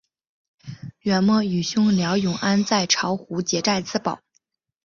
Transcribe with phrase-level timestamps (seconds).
[1.01, 4.19] 元末与兄廖永安在巢湖结寨自保。